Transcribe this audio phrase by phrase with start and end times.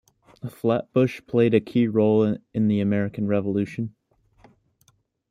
[0.49, 3.93] Flatbush played a key role in the American Revolution.